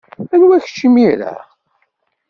Anwa 0.33 0.57
kečč, 0.63 0.77
imir-a? 0.87 1.33